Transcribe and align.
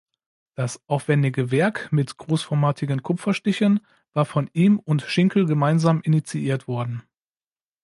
Das 0.55 0.81
aufwändige 0.87 1.51
Werk 1.51 1.89
mit 1.91 2.17
großformatigen 2.17 3.03
Kupferstichen 3.03 3.81
war 4.13 4.25
von 4.25 4.49
ihm 4.51 4.79
und 4.79 5.03
Schinkel 5.03 5.45
gemeinsam 5.45 6.01
initiiert 6.01 6.67
worden. 6.67 7.03